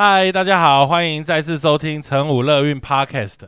[0.00, 3.38] 嗨，大家好，欢迎再次收听晨武乐运 Podcast。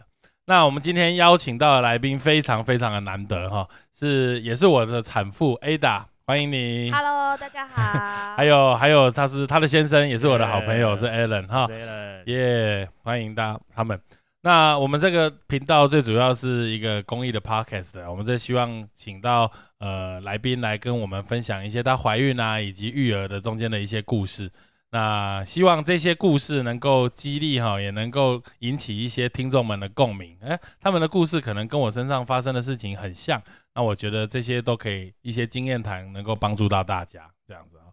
[0.47, 6.91] 那我们今天邀请到的来宾非常非常的难得哈，是也是我的产妇 Ada，欢迎你。
[6.91, 8.35] Hello，大家好。
[8.37, 11.69] 还 有还有，他是他的先生，也是我的好朋友，是 Alan 哈。
[11.69, 12.25] 谁了？
[12.27, 14.01] 耶欢迎大他们。
[14.43, 24.51] 那我们这个频道最主要是一个公益的 podcast，我们最希望请到呃来宾来跟我们分享一些她怀孕啊以及育儿的中间的一些故事。
[24.93, 30.37] 那希望这些故事能够激励哈，也能够引起一些听众们的共鸣。
[30.43, 33.41] 哎，他们的故事可能跟我身上发生的事情很像，
[33.75, 37.85] 那我觉得这些都可以一些经验谈，能够帮助到大家这样子啊。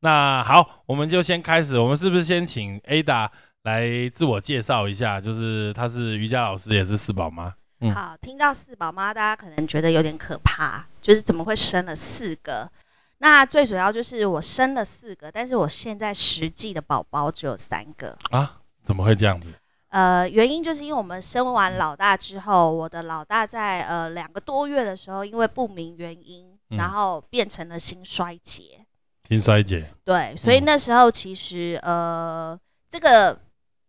[0.00, 3.28] 那好，我们就先开始，我们是不是先请 Ada
[3.64, 5.20] 来自我介绍一下？
[5.20, 7.54] 就是她是瑜伽老师，也是四宝妈。
[7.94, 12.70] 好，听到四宝妈，大家可能觉得有点可怕，就是怎么会生了四个？
[13.18, 18.16] 那最主要就是我生了四个，但是我现在实际的宝宝只有三个。
[18.30, 18.60] 啊？
[18.82, 19.52] 怎么会这样子？
[19.88, 28.86] 呃，原因就是因为我们生完老大之后，我的老大在呃两个多月的时候，因为不明原因，嗯然后变成了心衰竭。
[29.28, 29.92] 心衰竭。
[30.04, 33.38] 对，所以嗯那时候其实呃，这个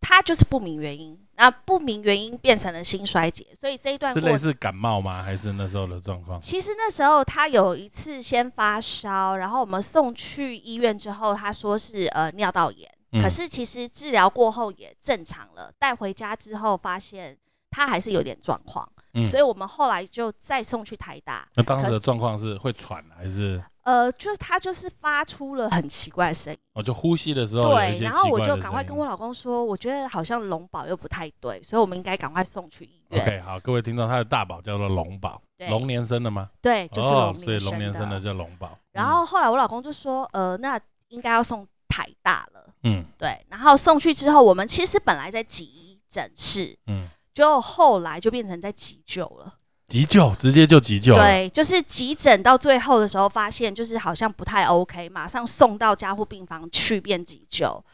[0.00, 4.12] 他就是不明原因，那不明原因变成了心衰竭，所以这一段。
[4.12, 5.22] 是类似感冒吗？
[5.22, 6.38] 还是那时候的状况？
[6.42, 15.72] 其实那时候他有一次先发烧，然后我们送去医院之后，他说是呃尿道炎，嗯可是其实治疗过后也正常了。
[15.78, 17.34] 带回家之后发现
[17.70, 21.46] 他还是有点状况，嗯所以我们后来就再送去台大。
[21.54, 26.58] 那当时的状况是会喘，还是呃，就是他就是发出了很奇怪的声音。
[26.74, 33.22] 哦，就呼吸的时候对，然后我就赶快跟我老公说，我觉得好像龙宝又不太对，所以我们应该赶快送去医院。
[33.22, 36.50] OK，好，各位听众，他的大宝叫做龙宝，对龙年生的吗？
[36.60, 38.78] 对，就是哦龙，所以龙年生生的叫龙宝。
[38.92, 40.78] 然后后来我老公就说，呃，那
[41.08, 42.66] 应该要送台大了。
[42.82, 49.54] 嗯对，然后送去之后，我们其实本来在急诊室，嗯，就后来就变成在急救了。
[49.86, 51.18] 急救直接就急救了。
[51.18, 57.84] 对，就是急诊到最后的时候，发现就是好像不太 OK，马上送到加护病房去变急救。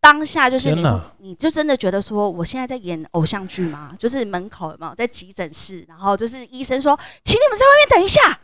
[0.00, 0.84] 当下就是你，
[1.18, 3.94] 你就真的觉得说，我现在在演偶像剧吗？
[3.98, 8.40] 就是门口有没有在急诊室，然后就是医生说，请你们在外面等一下，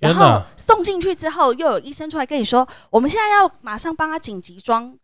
[0.00, 4.94] 然后，送进去之后，又有医生出来跟你说，我们现在要马上帮他紧急装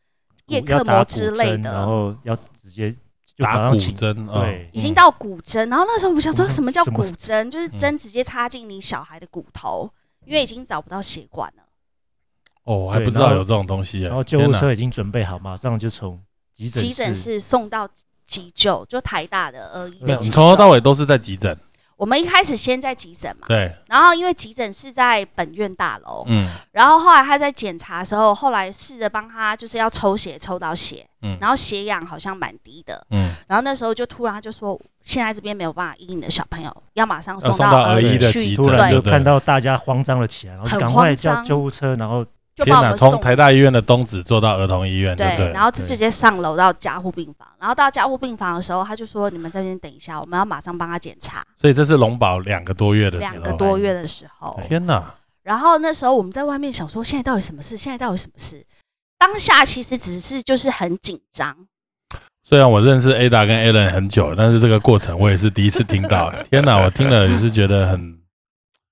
[0.46, 2.94] 叶克膜之类的，然后要直接
[3.42, 9.90] 打骨针，哦对已经到骨针，然后那时候我想说什么叫骨针，就是嗯针直接插进你小孩的骨头，
[10.24, 11.62] 因为已经找不到血管了。
[12.64, 14.06] 哦，我还不知道有这种东西耶。
[14.06, 16.20] 然后救护车已经准备好，马上就从
[16.54, 17.88] 急诊急诊室送到
[18.24, 20.24] 急救，就台大的呃医没有，的急救。
[20.26, 21.58] 你从头到尾都是在急诊。
[22.02, 26.48] 我们一开始先在急诊嘛，对，然后因为急诊是在本院大楼，嗯。
[26.72, 31.38] 然后后来他在检查的时候，后来试着帮他就是要抽血抽到血，嗯。
[31.40, 38.98] 然后血氧好像蛮低的，嗯，然后那时候就突然他就说，现在这边没有办法医你的小朋友，要马上送到儿医的去急突然诊对。
[38.98, 53.32] 对就看到大家慌张了起来，然后很赶快叫救护车，然后就把我们从台大医院的东子坐到儿童医院，对然后直接上楼到加护病房，然后到加护病房的时候，他就说你们在这边等一下，我们要马上帮他检查，所以这是龙宝两个多月的时候。
[53.32, 55.14] 两个多月的时候，天哪！
[55.42, 57.76] 然后那时候我们在外面想说，现在到底什么事？
[57.76, 58.64] 现在到底什么事？
[59.18, 61.56] 当下其实只是就是很紧张，
[62.42, 66.30] 虽然我认识 Ada 跟 Alan 很久了，但是这个过程我也是第一次听到。
[66.50, 68.20] 天哪，我听了也是觉得很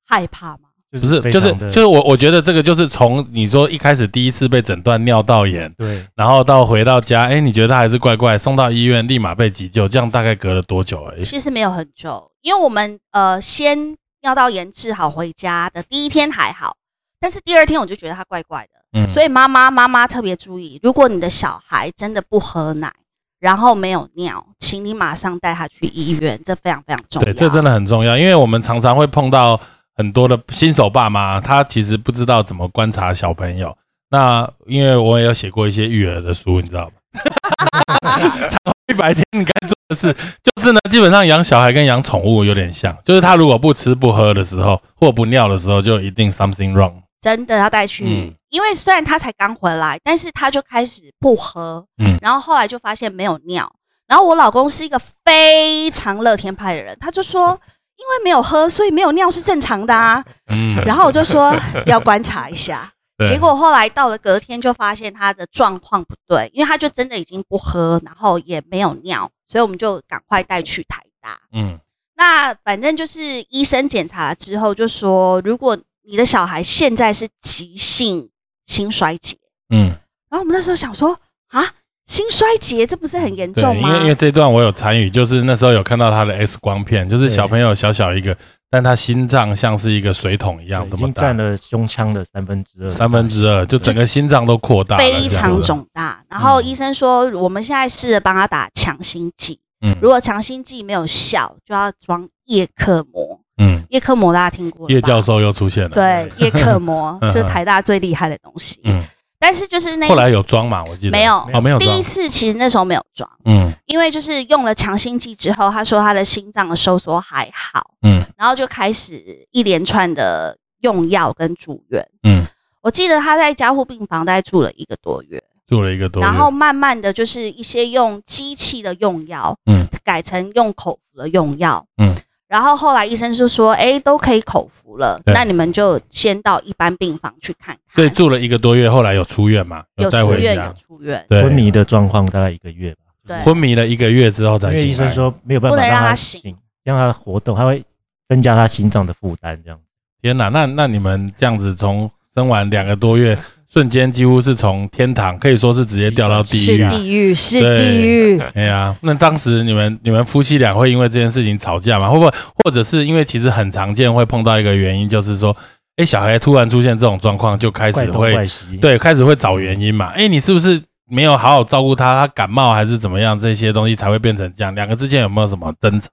[0.06, 0.69] 害怕吗？
[0.92, 11.24] 就不是，就是就是我我觉得这个就是从你说一开始第一次被诊断尿道炎，对然后到回到家，哎，你觉得他还是怪怪，送到医院立马被急救，这样大概隔了多久而已？
[11.24, 16.76] 其实没有很久，因为我们呃先尿道炎治好回家的第一天还好，
[17.20, 18.80] 但是第二天我就觉得他怪怪的。
[18.92, 22.92] 嗯，所以妈妈妈妈特别注意，如果你的小孩真的不喝奶，
[23.38, 27.24] 然后没有尿，请你马上带他去医院，这非常非常重要。
[27.24, 29.60] 对，这真的很重要，因为我们常常会碰到
[30.00, 33.76] 很多的新手爸妈，他其实不知道怎么观察小朋友。
[34.08, 36.92] 那因为我也有写过一些育儿的书，你知道吗？
[38.90, 40.10] 一百天你该做的事，
[40.42, 46.94] 就是呢，基本上养小孩跟养宠物有点像，就是他如果不吃不喝的时候，或不尿的时候，就一定 something wrong。
[47.20, 53.70] 真的要带去嗯因为虽然他才刚回来，但是他就开始不喝，嗯然后后来就发现没有尿，
[54.08, 57.60] 然后我老公是一个非常乐天派的人，他就说。
[58.00, 60.24] 因为没有喝，所以没有尿是正常的啊。
[60.46, 61.54] 嗯，然后我就说
[61.84, 63.28] 要观察一下，对。
[63.28, 71.38] 结果后来到了隔天就发现他的状况不对，因为他就真的已经不喝，然后也没有尿，所以我们就赶快带去台大。
[71.52, 71.78] 嗯。
[72.16, 78.30] 那反正就是医生检查了之后就说，如果你的小孩现在是急性
[78.66, 79.36] 心衰竭，
[79.68, 79.88] 嗯，
[80.28, 81.18] 然后我们那时候想说
[81.48, 81.74] 啊，
[82.10, 83.88] 心衰竭这不是很严，重吗？
[83.88, 88.36] 因为因为这段我有参与，就是那时候有看到他的 X 光片，就是小朋友小小一个，
[88.68, 95.62] 但他心脏像是一个水桶一样这么大已经占，了胸腔的三分之二，三分之二，就整个心脏都扩大了，非常。
[95.62, 96.20] 肿大。
[96.28, 103.38] 然后嗯医生说，我们现在试着帮他打强心剂，嗯如果强心剂没有效，就要装叶克膜。
[103.58, 108.80] 嗯，叶克膜大家听过叶教授又出现了，对叶克膜 嗯就是台大最厉害的东西。
[108.82, 109.04] 嗯，
[109.40, 110.84] 但是就是那后来有装嘛？
[110.84, 111.10] 我记得。
[111.10, 113.72] 没有哦，没有第一，次其实那时候没有装，嗯。
[113.86, 118.24] 因为就是用了强心剂之后，他说他的心脏的收缩还好，嗯。
[118.36, 122.06] 然后就开始一连串的用药跟住院。
[122.22, 122.46] 嗯，
[122.82, 129.86] 我记得他在加护病房大概住了一个多月，住了一个多月，然后慢慢的就是一些用机器的用药，嗯。
[130.02, 132.16] 改成用口服的用药，嗯，
[132.50, 137.94] 然后后来医生就说，哎，都可以口服了，那你们就先到一般病房去看看。
[137.94, 139.84] 所以住了一个多月，后来有出院嘛？
[139.94, 142.98] 有出院有，出院，对，昏迷的状况大概一个月吧。
[143.24, 144.92] 对昏迷了一个月之后才因为医。
[144.92, 147.84] 生说没有办不能法让他醒醒，让他活动，他会
[148.28, 149.78] 增加他心脏的负担，这样。
[150.20, 153.38] 天哪，那那你们这样子从生完两个多月，
[153.72, 156.60] 瞬间几乎是从天堂可以说是直接掉到地狱。
[156.60, 158.40] 是地狱，是地狱。
[158.54, 162.08] 哎呀，那当时你们你们夫妻俩会因为这件事情吵架吗？
[162.10, 162.32] 会不会，
[162.64, 165.56] 或者是因为其实很常见会碰到一个原因，就是说，
[165.96, 168.34] 哎，小孩突然出现这种状况，就开始会
[168.80, 170.06] 对，开始会找原因嘛。
[170.16, 172.26] 哎，你是不是没有好好照顾他？
[172.26, 173.38] 他感冒还是怎么样？
[173.38, 174.74] 这些东西才会变成这样。
[174.74, 176.08] 两个之间有没有什么争吵？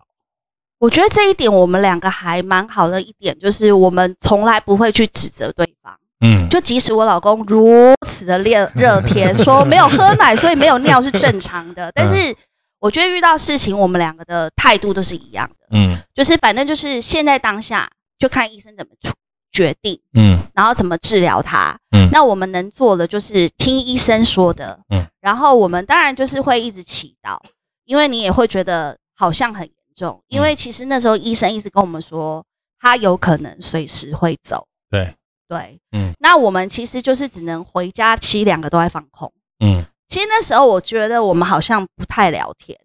[0.80, 5.74] 我觉得这一点我们两个还蛮好的一点，就是我们从来不会去指责对方。
[6.22, 12.36] 嗯，就即使我老公如此的热热天， 说没有喝奶，所以没有尿是正常的，但是
[12.80, 15.98] 我觉得遇到事情，我们两个的态度都是一样的，嗯。
[16.16, 19.14] 就是反正就是现在当下就看医生怎么处
[19.52, 20.40] 决定，嗯。
[20.54, 21.78] 然后怎么治疗他。
[21.92, 22.10] 嗯。
[22.12, 25.06] 那我们能做的就是听医生说的，嗯。
[25.22, 27.38] 然后我们当然就是会一直祈祷，
[27.86, 32.44] 因为你也会觉得好像很严重，因为其实那时候医生一直跟我们说，
[32.80, 34.68] 他有可能随时会走。
[34.90, 35.16] 对，
[35.48, 39.32] 对，嗯那我们其实就是只能回家，其实两个都在放空。
[39.64, 39.86] 嗯。
[40.10, 42.80] 其实那时候我觉得我们好像不太聊天，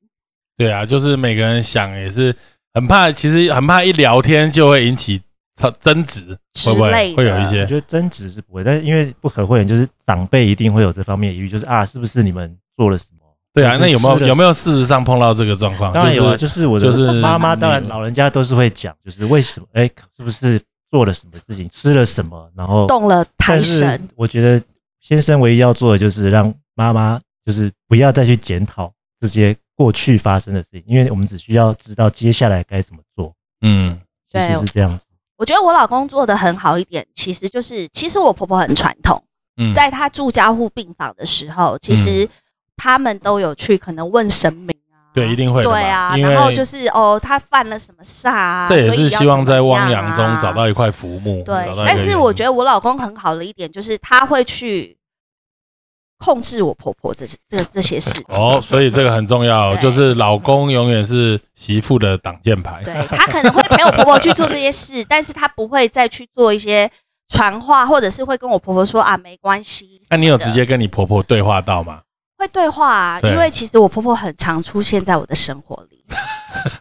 [0.57, 2.35] 对啊，就是每个人想也是
[2.75, 5.23] 很怕，其实很怕一聊天就会引起
[5.55, 7.61] 吵争执，之会不会会有一些？
[7.61, 13.19] 我觉得争执是不会，但是因为不可讳言，就是长辈一定会有这方面的疑虑，就是啊，是不是你们做了什么？
[13.55, 15.93] 对啊，那有没有有没有事实上碰到这个状况？
[15.93, 20.61] 当然有啊，就就是我的就是妈妈，当然老人家都是会讲，就是为什么，哎，是不是
[20.93, 24.09] 做了什么事情，吃了什么，然后动了胎神。
[24.15, 24.63] 我觉得
[25.01, 33.35] 先生唯一要做的就是让妈妈就是不要再去检讨这些过去发生的事情，因为我们只需要知道接下来该怎么做。
[33.63, 33.99] 嗯。
[34.31, 35.05] 其实是这样子，
[35.37, 39.23] 我觉得我老公做的很好一点，其实就是，其实我婆婆很传统，
[39.59, 42.27] 嗯，在她住加护病房的时候，其实
[42.79, 44.72] 他们都有去可能问神明啊，
[45.15, 51.43] 对一定会对啊，然后就是哦，他犯了什么煞啊，这也是希望在汪洋中啊找到一块浮木。
[51.45, 51.55] 对
[51.85, 54.97] 但是我觉得我老公很好的一点就是他会去
[56.19, 58.25] 控制我婆婆这些这这些事情。
[58.29, 62.81] 哦，所以这个很重要，就是老公永远是媳妇的挡箭牌。
[62.85, 66.89] 对他可能会陪我婆婆去做这些事，但是他不会再去做一些
[67.29, 70.01] 传话，或者是会跟我婆婆说啊没关系。
[70.11, 72.01] 那你有直接跟你婆婆对话到吗？
[72.43, 73.21] 会对话啊？
[73.23, 76.05] 因为其实我婆婆很常出现在我的生活里，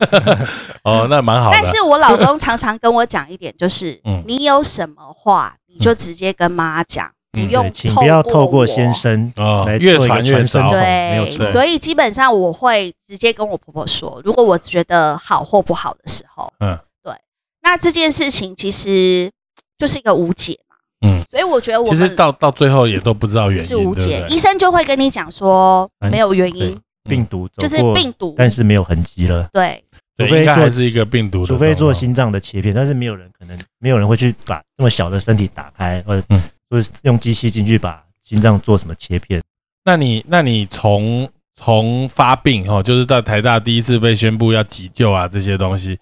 [0.83, 1.55] 哦，那蛮好的。
[1.55, 10.79] 但是我老公常常跟我讲一点，就是 嗯你有什么话你就直接跟妈讲，嗯不用不要透过先生哦来，越做一个传越糟传声筒。
[10.79, 17.13] 没有对，所以基本上我会直接跟我婆婆说，如果我觉得好或不好的时候，嗯，对，
[17.61, 19.29] 那这件事情其实
[19.77, 20.70] 就是一个无解嘛，
[21.01, 24.35] 嗯，所以我觉得我其实们到到最后也都不知道原因，是无解，不对？
[24.35, 26.79] 医生就会跟你讲说哎没有原因，
[27.09, 29.47] 病毒走就是过病毒，但是没有痕迹了。
[29.51, 29.83] 对。
[30.17, 36.41] 对，除非做应该还是一个病毒的除状况，非做心脏的切片，但是没有人可能没有人会去把这么小的身体打开，或者嗯。
[36.69, 39.41] 就是用机器进去把心脏做什么切片。
[39.83, 45.99] 那你那你从从发病哦，就是到台大第一次被宣布要急救啊这些东西，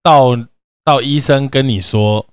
[0.00, 0.38] 到
[0.84, 2.24] 到医生跟你说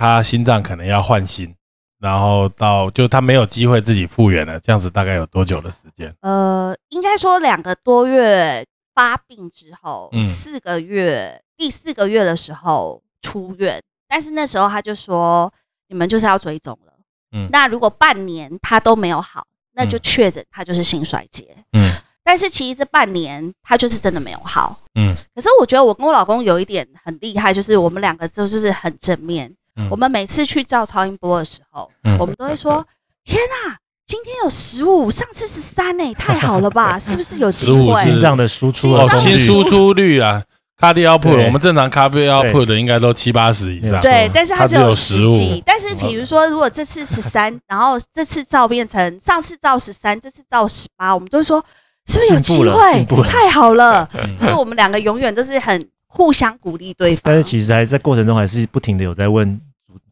[0.00, 1.54] 他心脏可能要换心，
[1.98, 6.10] 然后到就他没有机会自己复原了，这样子大概有多久的时间？
[6.22, 8.64] 呃，应该说两个多月
[8.94, 13.78] 发病之后，嗯四个月第四个月的时候出院，
[14.08, 15.52] 但是那时候他就说
[15.88, 16.92] 你们就是要追踪了。
[17.32, 21.54] 嗯那如果半年他都没有好，那就嗯确诊他就是心衰竭。
[21.74, 21.92] 嗯
[22.24, 24.80] 但是其实这半年他就是真的没有好。
[24.94, 29.54] 嗯可是我觉得我跟我老公有一点很厉害，就是我们两个都就是很正面。
[29.76, 29.88] 嗯。
[29.90, 32.16] 我们每次去照超音波的时候，嗯。
[32.18, 32.86] 我们都会说
[33.24, 36.98] ：“天哪、今天有十五，上次是三呢，太好了吧？
[37.00, 38.02] 是不是有机会？
[38.02, 40.42] 是心脏的输出哦，的功率新输出率啊
[40.80, 44.00] ，cardio output，我们正常 cardio output 的应该都七八十以上。
[44.00, 45.62] 对，但是它它只有十15几。
[45.64, 51.64] 但是比如说，如果这次十三， 然后这次照变成上次照十三，这次照十八，我们都会说
[52.06, 53.06] 是不是有机会？
[53.28, 54.08] 太好了！
[54.14, 54.34] 嗯。
[54.36, 55.80] 就是我们两个永远都是很
[56.12, 57.22] 互相鼓励对方。
[57.24, 59.58] 但是其实还在过程中还是不停的有在问，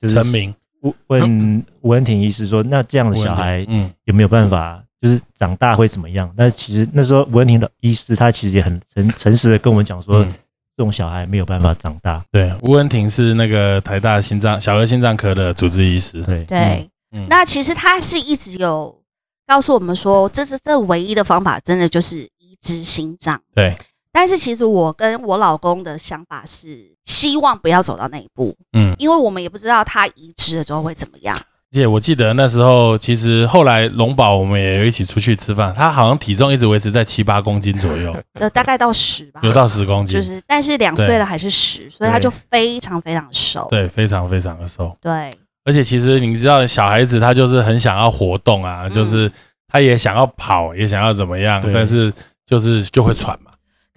[0.00, 6.32] 就是陈明问问吴文婷医师说，那这样的小孩嗯有没有办法，就是长大会怎么样？
[6.36, 10.32] 那其实那时候吴文婷的医师他其实也很诚诚实的跟我们讲说，嗯，
[10.76, 12.24] 这种小孩没有办法长大。
[12.30, 16.22] 对，吴文婷是那个台大心脏小儿心脏科的主治医师。
[16.22, 18.96] 对，对，嗯那其实他是一直有
[19.48, 23.40] 告诉我们说，这是这唯一的方法，真的就是移植心脏。
[23.52, 23.74] 对，
[24.18, 31.36] 但是其实我跟我老公的想法是，希望不要走到那一步，嗯，因为我们也不知道他移植了之后会怎么样。
[31.36, 43.68] 而且我记得那时候，其实后来龙宝我们也有一起出去吃饭，他好像体重一直维持在七八公斤左右， 就大概到十吧，有到十公斤，就是，但是两岁了还是十，所以他就非常非常瘦。
[43.70, 44.92] 对，非常非常的瘦。
[45.00, 45.32] 对
[45.64, 49.30] 而且其实你知道，小孩子他就是很想要活动啊，嗯就是
[49.68, 52.12] 他也想要跑，也想要怎么样，但是
[52.44, 53.47] 就是就会喘嘛。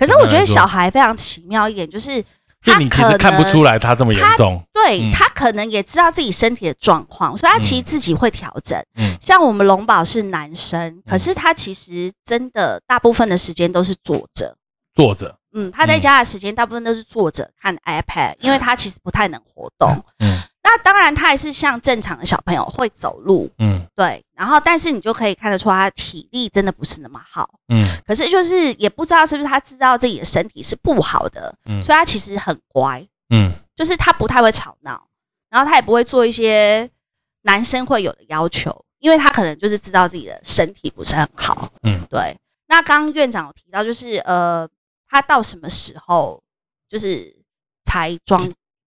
[0.01, 2.25] 可是我觉得小孩非常奇妙一点，就是
[2.59, 5.11] 他就你其实看不出来他这么严重，对、嗯。
[5.11, 8.83] 他可能也知道自己身体的状况，所以他其实自己会调整。
[8.95, 9.15] 嗯。
[9.21, 14.55] 像我们龙宝是男生，可是他其实真的大部分的时间都是坐着。
[14.95, 20.03] 坐着，嗯，他在家的时间大部分都是坐着看 iPad，因为他其实不太能活动。
[20.17, 24.23] 嗯那当然，他还是像正常的小朋友会走路，嗯对。
[24.33, 27.49] 然后，但是你就可以看得出他的体力真的不是那么好。
[27.67, 33.05] 嗯可是就是也不知道是不是他知道自己的身体是不好的，嗯所以他其实很乖。
[33.29, 35.07] 嗯就是他不太会吵闹，
[35.49, 36.89] 然后他也不会做一些
[37.41, 41.69] 男生会有的要求，因为他可能就是知道自己的身体不是很好。
[41.83, 42.37] 嗯，对。
[42.67, 44.67] 那刚刚院长有提到，就是呃，
[45.09, 46.41] 他到什么时候
[46.87, 47.35] 就是
[47.83, 48.39] 才装？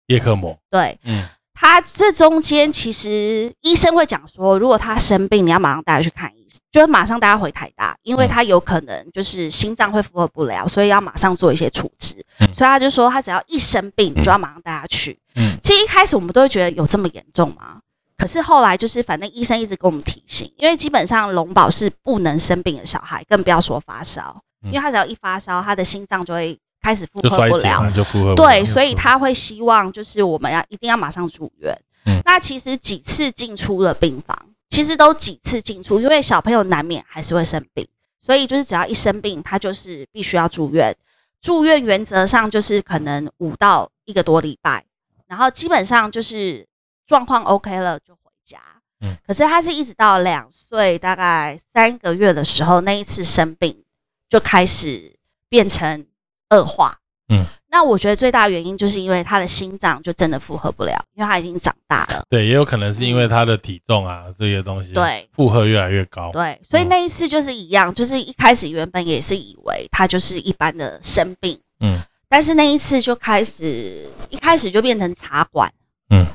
[0.06, 1.26] 叶克膜，对嗯
[1.64, 12.14] 他这中间其实医生会讲说，如果他生病，你要马上带他去看医生，就是马上带他回台大，因为嗯他有可能就是心脏会负荷不了，所以要马上做一些处置。
[12.40, 15.18] 嗯所以他就说，他只要一生病，你就要马上带他去。
[15.36, 17.80] 嗯其实一开始我们都会觉得有这么严重吗？
[18.18, 27.90] 可是后来就是，反正医生一直跟我们提醒，因为基本上龙宝是不能生病的小孩，更不要说发烧，嗯因为他只要一发烧，他的心脏就会开始负荷不了那。
[27.90, 31.74] 就负荷对，所以他会希望就是我们要一定要马上住院。
[32.04, 34.38] 嗯那其实几次进出了病房，
[34.68, 37.88] 其实都几次进出，因为小朋友难免还是会生病，
[38.20, 40.94] 所以就是只要一生病，他就是必须要住院。
[41.40, 44.84] 住院原则上就是可能五到一个多礼拜，
[45.26, 46.66] 然后基本上就是
[47.06, 48.58] 状况 OK 了就回家。
[49.00, 53.82] 嗯可是他是一直到两岁大概三个月的时候，那一次生病
[54.28, 55.14] 就开始
[55.48, 56.06] 变成
[56.54, 56.96] 恶化。
[57.30, 62.22] 嗯，那我觉得最大的原因就是因为他的心脏就真的负荷不了，因为他已经长大了。
[62.28, 66.88] 对，也有可能是因为他的体重啊这些东西，对，负荷越来越高，对，所以嗯。
[66.90, 71.98] 那一次就是一样，就是一开始原本也是以为他就是一般的生病，嗯。
[72.28, 75.72] 但是那一次就开始一开始就变成插管，
[76.10, 76.26] 嗯，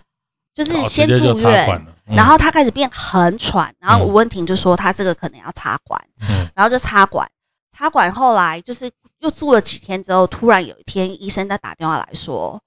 [0.55, 4.07] 就是哦先住院，然后他开始变很喘，然后嗯。
[4.07, 6.47] 吴文婷就说他这个可能要插管，嗯。
[6.55, 7.29] 然后就插管，
[7.77, 12.61] 插管后来就是又住了几天之后，突然有一天医生在打电话来说，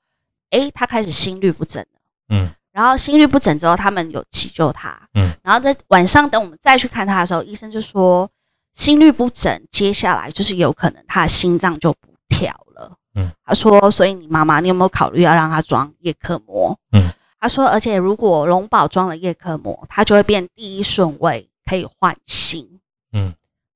[0.51, 1.99] 诶，他开始心律不整了。
[2.29, 8.29] 嗯然后心律不整之后，他们有急救他，嗯然后在晚上等我们再去看他的时候，医生就说
[8.73, 12.97] 心律不整，接下来就是有可能他的心脏就不跳了。
[13.15, 16.75] 嗯他说，所以你妈妈，你有没有考虑要让他装叶克膜？
[16.93, 22.81] 嗯，他说，而且如果龙宝装了叶克膜，他就会变第一顺位，可以换心。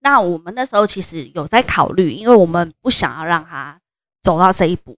[0.06, 3.76] 嗯，那我们那时候其实有在考虑，因为我们不想要让他
[4.22, 4.96] 走到这一步，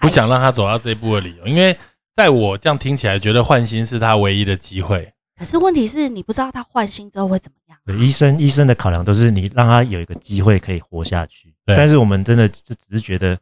[0.00, 1.78] 不想让他走到这一步的理由，因为
[2.16, 5.12] 在我这样听起来，觉得换心是他唯一的机会。
[5.38, 7.78] 可是问题是你不知道他换心之后会怎么样。
[7.84, 11.54] 对，医生医生的考量都是你让他有一个机会可以活下去。
[11.64, 13.38] 对但是我们真的就只是觉得，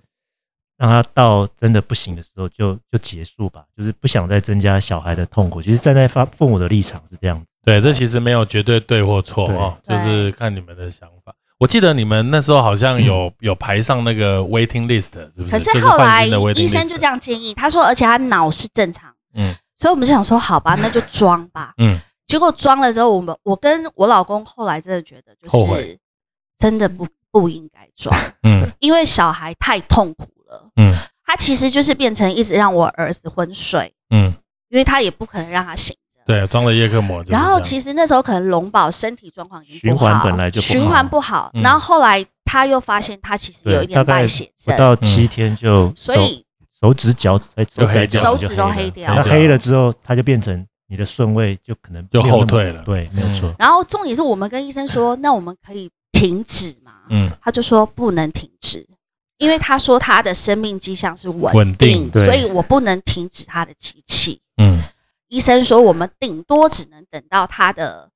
[0.77, 5.63] 让他到真的不行的时候就就结束吧，就是不想再增加小孩的痛苦。
[5.63, 9.57] 其实站在发父母的立场是这样子，对，这其实没有绝对对或错对。
[9.57, 11.35] 哦，就是看你们的想法。
[11.59, 15.51] 我记得你们那时候好像有、有排上那个 waiting list，是不是？
[15.51, 19.55] 可是后来医生就这样建议，他说，而且他脑是正常，嗯。
[19.77, 21.75] 所以我们就想说，好吧，那就装吧。
[21.79, 25.99] 嗯，结果装了之后，我们我跟我老公后来真的觉得，就是
[26.59, 28.71] 真的不不应该装，嗯。
[28.79, 30.71] 因为小孩太痛苦了。
[30.77, 30.95] 嗯。
[31.27, 34.33] 他其实就是变成一直让我儿子昏睡，嗯，
[34.69, 36.01] 因为他也不可能让他醒着。
[36.27, 37.23] 对，装了叶克膜。
[37.27, 46.45] 然后其实那时候可能龙宝身体状况已经不循环，本来就不好循环不好，嗯然后后来他又发现他其实有一点败血症，不到七天就手所以
[46.81, 53.55] 手指脚才就黑掉手指都黑掉那黑了之后，他就变成你的顺位就可能就后退了对，没有错。
[53.59, 56.93] 然后重点是我们跟医生说，那我们可以停止吗？
[57.11, 58.87] 嗯他就说不能停止，
[59.39, 64.41] 因为他说他的生命迹象是稳稳定对所以我不能停止他的机器。
[64.57, 64.83] 嗯，
[65.35, 68.09] 医生说我们顶多只能等到他的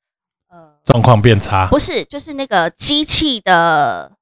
[0.49, 1.67] 呃，状况变差。
[1.67, 4.13] 不是，就是那个机器的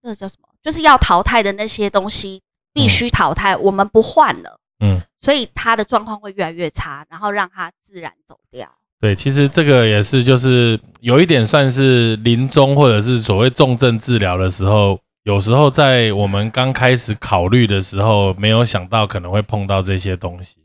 [0.00, 2.40] 那个叫什么，就是要淘汰的那些东西
[2.72, 8.66] 必须淘汰，我们不换了，嗯，所以他的状况会越来越差，然后让他自然走掉。
[8.98, 20.56] 对，其实这个也是，就是有一点算是临终或者是所谓重症治疗的时候，有时候在我们刚开始考虑的时候，没有想到可能会碰到这些东西，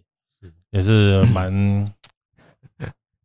[0.76, 1.50] 也是 蛮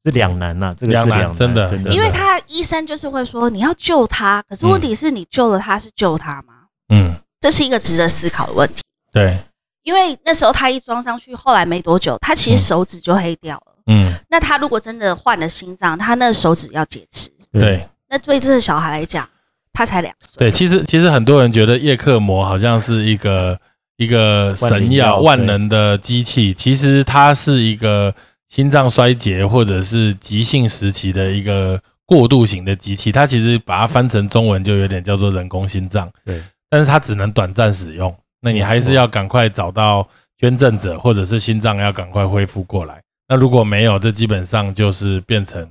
[0.04, 6.54] 是两难呐，这个两是两难，难真的真的，因为他医生就是会说你要救他，可是问题是你救了他是救他吗？
[6.88, 8.82] 嗯，这是一个值得思考的问题。
[9.12, 9.36] 对，
[9.82, 13.74] 因为那时候他一装上去，后来没多久，他其实手指就黑掉了。
[13.86, 17.86] 嗯，那他如果真的换了心脏，他那手指要截肢，对。
[18.08, 19.28] 那对这个小孩来讲，
[19.72, 20.38] 他才两岁。
[20.38, 23.56] 对，其实其实很多人觉得叶克膜好像是一个
[24.00, 28.14] 一个神药、万能的机器，其实它是一个
[28.48, 33.12] 心脏衰竭或者是急性时期的一个过渡型的机器。
[33.12, 38.14] 它其实把它翻成中文就有点叫做人工心脏，对，但是它只能短暂使用。
[38.40, 43.02] 那你还是要赶快找到捐赠者，或者是心脏要赶快恢复过来。
[43.28, 45.68] 那如果没有，这基本上就是变成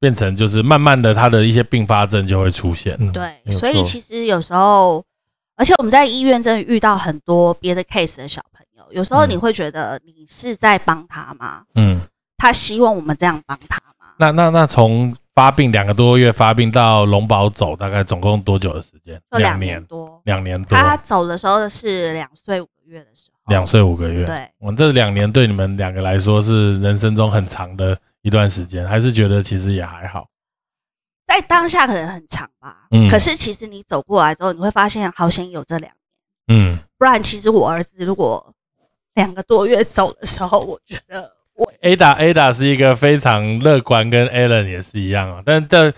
[0.00, 2.96] 变成就是慢慢的，它的一些并发症就会出现。
[2.98, 5.04] 嗯对，所以其实有时候，
[5.56, 11.62] 而且我们在医院真的遇到很多别的 case 的小朋友，有时候嗯你会觉得你是在帮他吗？
[11.74, 12.00] 嗯。
[12.38, 14.14] 他希望我们这样帮他吗？
[14.18, 19.20] 那那那从发病两个多月发病到龙宝走，大概总共多久的时间？
[19.30, 20.20] 就两年年，多。
[20.24, 24.24] 两年多，他走的时候是两岁五个月的时候，两岁五个月。
[24.24, 30.26] 对，我这两年对你们两个来说是人生中很长的一段时间，还是觉得其实也还好。
[31.34, 35.92] 在当下可能很长吧，嗯可是其实你走过来之后，你会发现好险有这两
[36.48, 38.54] 年，嗯，不然其实我儿子如果
[39.14, 45.42] 两个多月走的时候，我觉得我 Ada Ada 是一个非常乐观，跟 Alan 也是一样啊。
[45.44, 45.92] 但这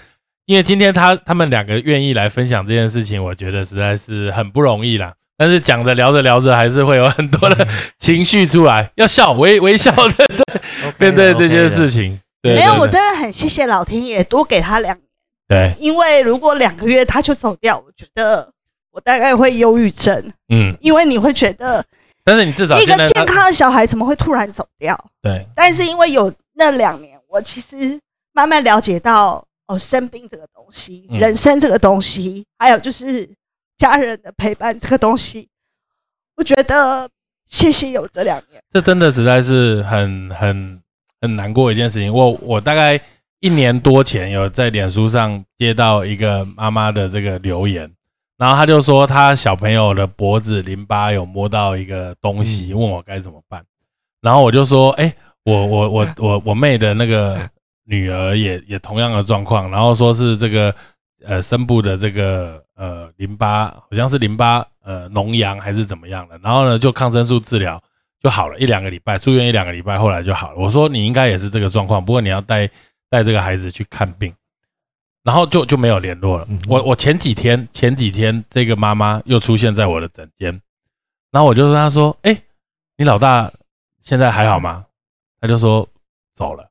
[0.46, 5.14] 因为今天他他们两个愿意来分享这件事情，我觉得实在是很不容易啦。
[5.36, 7.66] 但是讲着聊着聊着，还是会有很多的
[7.98, 10.26] 情绪出来，要笑微微笑的
[10.98, 12.02] 面对这些事情。
[12.04, 12.20] 情。
[12.42, 15.04] 对没有，我真的很谢谢老天爷多给他两年，
[15.46, 18.50] 对，因为如果两个月他就走掉，我觉得
[18.90, 21.85] 我大概会忧郁症，嗯，因为你会觉得
[22.24, 24.98] 但是你至少一个健康的小孩怎么会突然走掉？
[25.20, 28.00] 对，但是因为有那两年，我其实
[28.33, 33.28] 慢慢了解到哦，生病这个东西，嗯人生这个东西，还有就是
[33.76, 35.48] 家人的陪伴这个东西，
[36.37, 37.09] 我觉得
[37.48, 38.62] 谢谢有这两年。
[38.72, 40.80] 这真的实在是很很
[41.20, 42.12] 很难过一件事情。
[42.12, 42.98] 我我大概
[43.44, 47.90] 一年多前有在脸书上接到一个妈妈的这个留言，
[48.38, 53.62] 然后她就说她小朋友的脖子淋巴有摸到一个东西，嗯问我该怎么办。
[54.22, 57.38] 然后我就说，哎、我我我我我妹的那个
[57.85, 60.74] 女儿也也同样的状况，然后说是这个
[61.22, 67.78] 呃深部的这个呃淋巴好像是淋巴呃脓疡还是怎么样的，然后呢就抗生素治疗
[68.22, 70.57] 就好了一两个礼拜，住院一两个礼拜，后来就好了。
[70.59, 72.66] 我说你应该也是这个状况，不过你要带
[73.14, 74.35] 带这个孩子去看病，
[75.22, 76.61] 然后就就没有联络了嗯。
[76.66, 80.61] 我我前几天前几天这个妈妈又出现在我的诊间，
[81.31, 82.37] 然后我就跟她说：“哎、
[82.96, 83.53] 你老大
[84.03, 84.85] 现在还好吗？”
[85.40, 85.88] 她就说
[86.35, 86.68] 走了。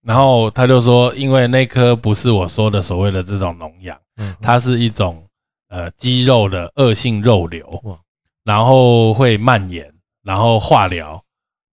[0.00, 5.28] 然后她就说，因为那颗不是我说的所谓的这种脓疡，嗯它是一种
[5.68, 8.00] 呃肌肉的恶性肉瘤哇，
[8.44, 11.22] 然后会蔓延，然后化疗，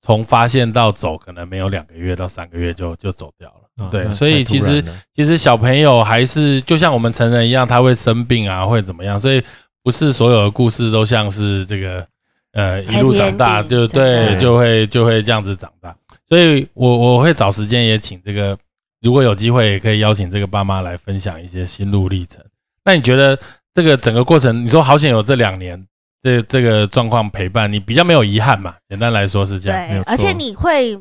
[0.01, 3.62] 从发现到走可能没有两个月到三个月就就走掉了。
[3.89, 4.83] 对，所以其实
[5.15, 9.41] 其实小朋友还是就像我们成人一样，他会生病啊，会怎么样，所以
[9.81, 12.05] 不是所有的故事都像是这个
[12.53, 15.95] 呃一路长大，就对，就会就会这样子长大。
[16.29, 18.57] 所以我我会找时间也请这个，
[19.01, 22.39] 如果有机会也可以邀请这个爸妈来分享一些心路历程。
[22.85, 23.37] 那你觉得
[23.73, 25.83] 这个整个过程，你说好险有这两年
[26.21, 28.75] 这这个状况陪伴你，比较没有遗憾嘛？
[28.87, 29.87] 简单来说是这样。
[29.89, 30.97] 对，而且你会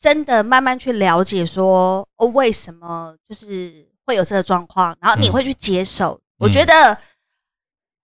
[0.00, 6.20] 真的慢慢去了解说，哦，为什么就是会有这个状况，然后你嗯会去接受。
[6.38, 6.96] 我觉得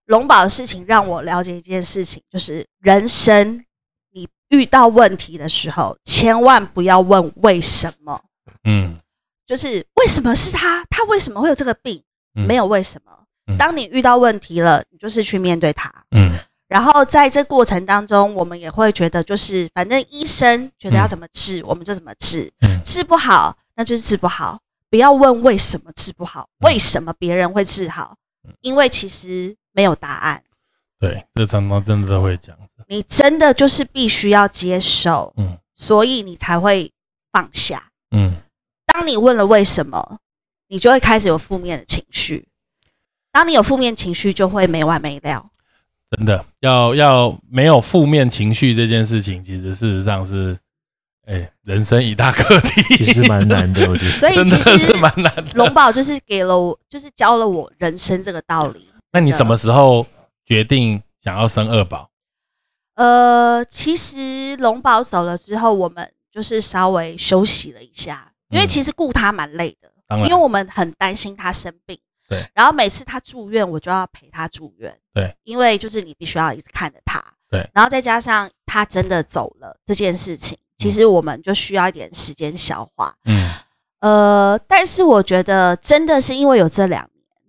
[0.06, 3.64] 龙宝的事情让我了解一件事情，就是人生
[4.12, 8.20] 你遇到问题的时候，千万不要问为什么，
[8.64, 8.98] 嗯，
[9.46, 12.02] 就是为什么是他，他为什么会有这个病？
[12.34, 13.12] 嗯没有为什么
[13.46, 13.56] 嗯。
[13.56, 15.88] 当你遇到问题了，你就是去面对它。
[16.10, 16.32] 嗯
[16.66, 22.50] 然后在这过程当中，我们也会觉得，就是反正医生觉得要怎么治，我们就怎么治。
[22.60, 24.58] 嗯治不好，那就是治不好，
[24.90, 28.16] 不要问为什么治不好，嗯为什么别人会治好，
[28.60, 30.42] 因为其实没有答案。
[30.98, 32.56] 对，这常常真的都会讲。
[32.86, 36.90] 你真的就是必须要接受，嗯所以你才会
[37.32, 37.90] 放下。
[38.10, 38.36] 嗯
[38.86, 40.18] 当你问了为什么，
[40.68, 42.46] 你就会开始有负面的情绪。
[43.32, 45.50] 当你有负面情绪，就会没完没了。
[46.16, 50.56] 真的要要没有负面情绪这件事情，其实事实上是，
[51.26, 54.12] 哎、人生一大课题，其实蛮难的， 我觉得。
[54.12, 55.52] 所以真其实的是蛮难的。
[55.54, 58.88] 龙宝就是给了我，就是教了我人生这个道理。
[59.12, 60.06] 那你什么时候
[60.44, 62.10] 决定想要生二宝？
[62.96, 71.98] 呃，其实龙宝走了之后，我们就是稍微休息了一下，因为嗯其实顾他蛮累的，因为我们很担心他生病。
[72.28, 74.96] 对，然后每次他住院，我就要陪他住院。
[75.12, 77.22] 对，因为就是你必须要一直看着他。
[77.50, 83.14] 对，然后再加上他真的走了这件事情，其实我们就需要一点时间消化。
[83.26, 83.50] 嗯
[84.00, 87.08] 呃，但是我觉得真的是因为有这两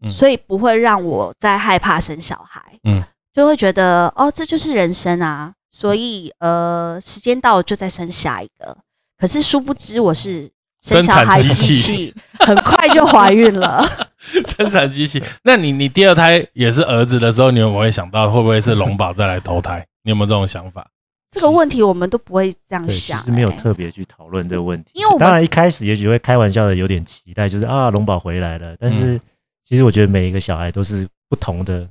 [0.10, 2.62] 所以不会让我再害怕生小孩。
[2.84, 8.78] 嗯，就会觉得哦，这就是人生啊，所以呃，时间到了就再生下一个。
[9.18, 10.50] 可是殊不知我是
[10.82, 13.86] 生小孩机器，很快就怀孕了。
[14.58, 15.22] 生产机器。
[15.44, 19.86] 那你你第二胎也是儿子的时候，你有没有想到会不会是龙宝再来投胎？
[20.04, 20.88] 你有没有这种想法？
[21.32, 24.92] 这个问题我们都不会这样想、实没有欸特别去讨论这个问题。
[24.94, 28.76] 因为我们当然一开始也许会开玩笑的，有点期待，就是啊，龙宝回来了。
[28.80, 29.22] 但嗯是
[29.68, 31.90] 其实我觉得每一个小孩都是不同的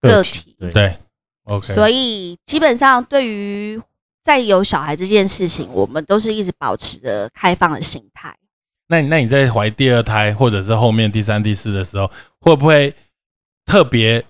[0.00, 0.96] 个体，对
[1.44, 3.80] ，OK，所以基本上对于
[4.24, 8.34] 在有小孩这件事情，我们都是一直保持着开放的心态。
[8.90, 12.92] 那你那你在怀第二胎或者是后面第三、第四的时候，会不会
[13.64, 14.22] 特别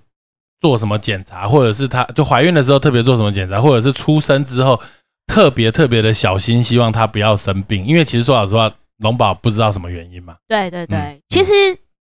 [0.61, 4.79] 做什么检查，或者是她就怀孕的时候特别做什么检查，或者是出生之后
[5.27, 7.87] 特别特别的小心，希望她不要生病？
[7.87, 10.35] 因为其实说老实话，龙宝不知道什么原因嘛。
[10.46, 11.53] 对对对，嗯其实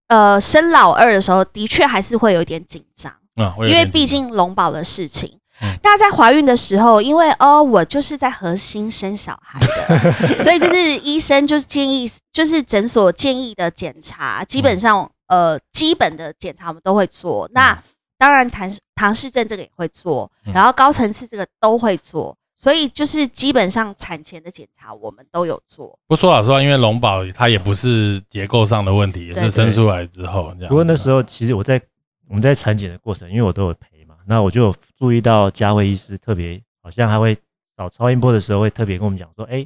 [0.09, 3.09] 呃，生老二的时候的确还是会有点紧张。
[3.37, 5.39] 嗯，因为毕竟龙宝的事情。
[5.61, 5.77] 嗯。
[5.81, 17.49] 大家在怀孕的时候，因为哦，我就是在核心生小孩的， 所以就是医生就是建议，就是诊所建议的检查，基本上、呃基本的检查我们都会做。
[17.53, 17.77] 那
[18.17, 20.53] 当然唐唐氏症这个也会做，嗯。
[20.53, 25.97] 然后高层次这个都会做，所以就是基本上产前的检查我们都有做。
[26.07, 30.69] 不说老实话，因为龙宝它也不是结构上的问题，也是生出来之后这样。
[30.69, 31.81] 不过那时候其实我在
[32.27, 33.98] 我们在产检的过程，因为我都有陪嘛，
[34.29, 37.35] 那我就注意到嘉慧医师特别好像还会
[37.75, 39.65] 找超音波的时候会特别跟我们讲说，哎、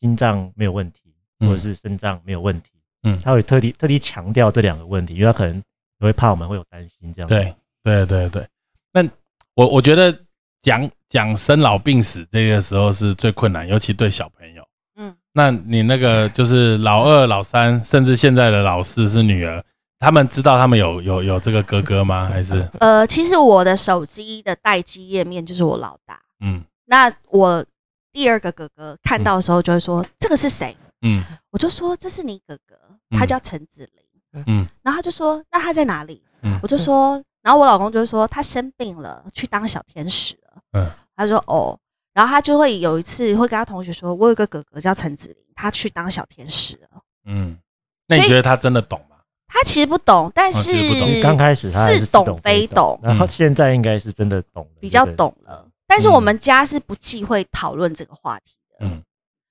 [0.00, 1.50] 心脏没有问题，嗯。
[1.50, 2.70] 或者是肾脏没有问题，
[3.02, 3.20] 嗯。
[3.20, 8.48] 他会特地特地强调这两个问题，因为他可能也会怕我们会有担心这样。，对对对对，
[8.94, 9.04] 那
[9.54, 10.18] 我我觉得
[10.62, 14.66] 讲讲生老病死这个时候是最困难，尤其对小朋友。
[14.96, 19.62] 嗯，那你那个就是老二、老三，甚至现在的老四是女儿，
[19.98, 22.28] 他们知道他们有有有这个哥哥吗？
[22.28, 26.20] 还是呃，其实我的手机的待机页面就是我老大。
[26.40, 27.64] 嗯那我
[28.12, 32.76] 第二个哥哥看到的时候就会说：“这个是谁嗯？”我就说：“这是你哥哥，
[33.10, 33.88] 嗯他叫陈子
[34.32, 34.44] 林。
[34.46, 41.78] 嗯然后他就说：“那他在哪里？”嗯我就说，然后我老公就会说：“他生病了，去当小天使了。”嗯他说：“哦。”
[42.14, 46.88] 然后他就会有一次会跟他同学说：“我有个哥哥叫陈子林，他去当小天使了。
[47.26, 47.56] 嗯，
[48.08, 49.17] 那你觉得他真的懂吗？”
[49.48, 50.72] 他其实不懂，但是、
[51.22, 55.66] 刚开始似懂懂非非懂，然后嗯现在应该是真的懂了，比较懂了。
[55.86, 58.86] 但是我们家是不忌讳讨论这个话题的。
[58.86, 59.02] 嗯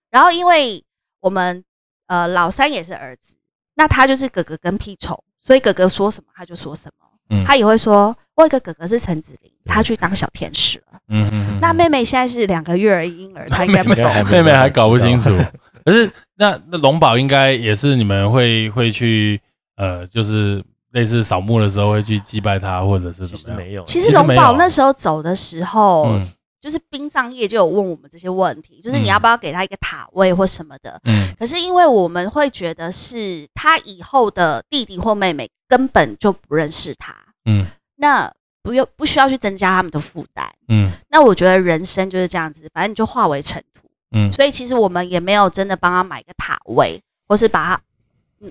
[0.10, 0.82] 然后因为
[1.20, 1.64] 我们
[2.08, 3.36] 呃老三也是儿子，
[3.76, 7.08] 那他就是哥哥跟屁虫，所以哥哥说什么他就说什么。
[7.30, 11.00] 嗯他也会说，我有一个哥哥是陈子林，他去当小天使了。
[11.10, 15.30] 嗯嗯，那妹妹现在是两个月而已婴儿， 她应该不懂妹妹还搞不清楚。
[15.84, 19.42] 可是那那龙宝应该也是你们会会去
[19.78, 23.58] 呃，就是类似扫墓的时候会去祭拜他，或者是其怎么样？
[23.58, 26.28] 没有，其实荣其实没有宝那时候走的时候，嗯
[26.60, 31.00] 就是殡葬业就有问我们这些问题，就是你嗯要不要给他一个塔位或什么的。
[31.06, 38.30] 嗯可是因为我们会觉得是他以后的弟弟或妹妹根本就不认识他，嗯那
[38.64, 40.46] 不用不需要去增加他们的负担。
[40.68, 43.88] 嗯那我觉得人生就是这样子，反正你就化为尘土。
[44.12, 47.82] 嗯所以其实我们也没有真的帮他买个塔位，或是把他嗯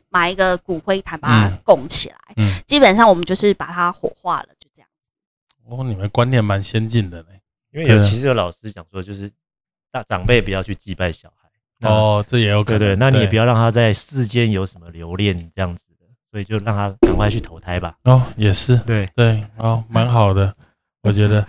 [0.08, 2.16] 买一个骨灰坛把它嗯供起来。
[2.36, 4.88] 嗯，基本上我们就是把它火化了，就这样。
[5.68, 7.40] 哦，你们观念蛮先进的嘞。
[7.72, 9.30] 因为有其实有老师讲说，就是
[9.90, 11.88] 大长辈不要去祭拜小孩。
[11.88, 12.78] 哦，这也有可能。
[12.78, 17.94] 对对，那你也不要要让他在世间有什么留恋这样子的，所以就让他赶快去投胎吧。
[18.04, 20.54] 哦，也是对，对哦，蛮好的，
[21.02, 21.46] 我觉得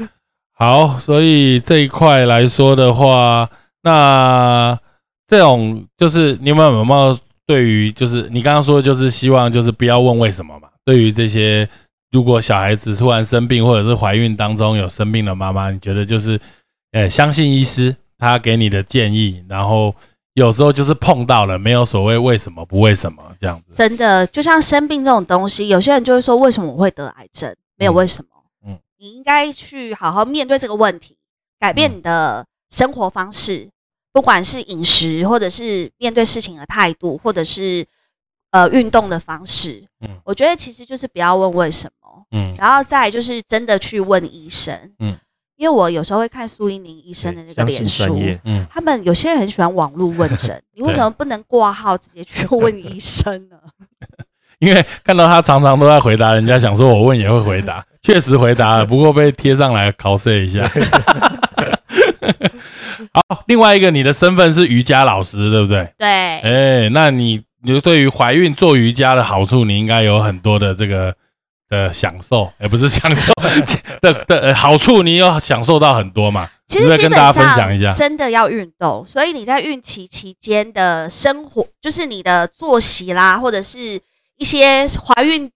[0.52, 1.00] 好。
[1.00, 3.50] 所以这一块来说的话，
[3.82, 4.78] 那
[5.28, 7.17] 这种就是你们有没有
[7.48, 10.68] 对于就是你刚刚说就是希望就是不要问为什么嘛？
[10.84, 11.68] 对于这些
[12.12, 16.40] 如果小孩子突然生病或者是怀孕当中有生病的妈妈，你觉得就是
[16.92, 19.96] 呃相信医师他给你的建议，然后
[20.34, 23.74] 有时候就是碰到了没有所谓为什么不为什么这样子。
[23.74, 27.56] 真的，就像生病这种东西，有些人就会说，为什么我会得癌症？
[27.78, 28.30] 没有嗯为什么。
[28.66, 31.16] 嗯你应该去好好面对这个问题，
[31.60, 33.70] 改变嗯你的生活方式，
[34.17, 37.86] 不管是饮食，或者是面对事情的态度，或者是
[38.49, 39.84] 呃运动的方式。
[40.01, 44.73] 嗯我觉得其实就是不要问为什么，嗯然后再就是真的去问医生。
[44.97, 45.15] 嗯
[45.56, 53.58] 因为我有时候会看苏一宁医生的那个脸书，嗯，他们有些人很喜欢网络问诊， 你为什么不能挂号直接去问医生呢？
[54.58, 60.67] 因为看到他常常都在回答人家，想说我问也会回答， 确实回答了，不过被贴上来考试一下。
[63.17, 65.91] 好，另外一个你的身份是瑜伽老师，对不对？
[65.97, 71.13] 对，哎、那你你对于怀孕做瑜伽的好处，你应该有很多的这个
[71.69, 73.34] 的享受，也、不是享受
[74.01, 76.49] 的的、呃好处，你有享受到很多嘛？
[76.67, 83.99] 其实跟大家分享一下上真的要运动，所以你在孕期期间的生活，就是你的作息啦，或者是
[84.38, 85.49] 一些怀孕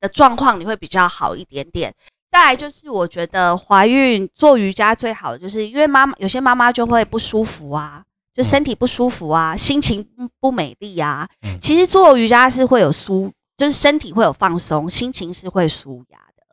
[0.00, 1.92] 的状况，你会比较好一点点。
[2.38, 11.28] 再来就是，我觉得怀孕做瑜伽最好的，就是因为妈妈有些妈妈就会不舒服啊，就身体不舒服啊，心情不不美丽啊。
[11.42, 16.44] 嗯其实做瑜伽是会有舒，就是身体会有放松，心情是会舒压的。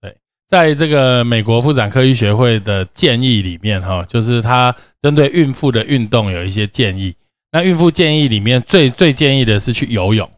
[0.00, 0.16] 对
[0.48, 7.14] 在这个美国妇产科医学会的建议里面，哈，就是它针对孕妇的运动有一些建议。
[7.52, 10.28] 那孕妇建议里面最最建议的是去游泳，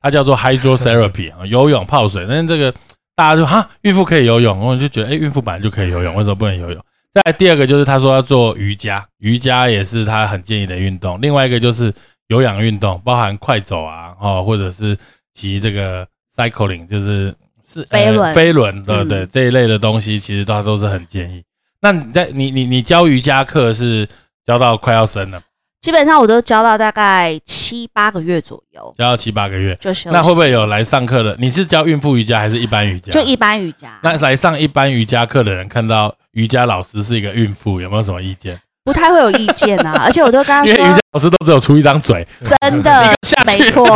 [0.00, 2.24] 它叫做 hydrotherapy 啊，游泳泡水。
[2.28, 2.72] 但是这个
[3.16, 6.84] 大家就哈，孕妇可以游泳，我就觉得，哎、孕妇本来就可以游泳，为什么不能游泳？
[7.14, 11.18] 再来第二个就是他说要做瑜伽，瑜伽也是他很建议的运动。
[11.22, 11.90] 另外一个就是
[12.28, 14.94] 有氧运动，包含快走啊，哦，或者是
[15.32, 17.34] 骑这个 cycling，就是
[17.66, 21.42] 是飞轮飞轮，对对，嗯这一类的东西，其实他都是很建议。
[21.80, 24.06] 那你在你你你教瑜伽课是
[24.44, 25.40] 教到快要生了，
[25.86, 30.12] 基本上我都教到大概七八个月左右教到七八个月，就休息。
[30.12, 31.36] 那会不会有来上课的？
[31.38, 33.12] 你是教孕妇瑜伽还是一般瑜伽？
[33.12, 33.96] 就一般瑜伽？
[34.02, 38.60] 那来上一般瑜伽课的人看到瑜伽老师是一个孕妇，有没有什么意见？
[38.82, 42.26] 不太会有意见啊， 而且我都跟他因为瑜伽，老师都只有出一张嘴，
[42.60, 43.14] 真的
[43.46, 43.86] 没错，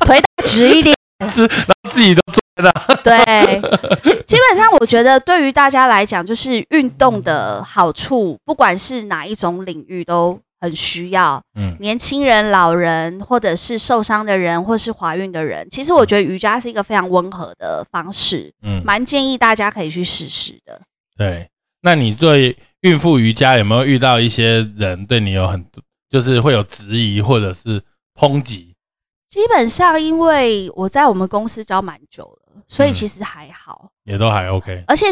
[0.00, 0.92] 腿打直一点。
[1.28, 2.96] 是然后自己都做在那。
[3.04, 3.60] 对，
[4.26, 11.42] 基本上我觉得对于大家来讲，就是运动的好处，不管是哪一种领域都很需要。
[11.54, 20.80] 嗯年轻人、老人，或者是受伤的人，或是怀孕的人，其实我觉得瑜伽是一个非常温和的方式，嗯，蛮建议大家可以去试试的。
[21.16, 21.48] 对。
[21.80, 27.80] 那你对孕妇瑜伽有没有遇到一些人对你有很多，就是会有质疑或者是
[28.18, 28.74] 抨击？
[29.28, 33.92] 基本上，因为我在我们公司教蛮久了，所以嗯其实还好。
[34.02, 34.82] 也都还 OK。
[34.88, 35.06] 而且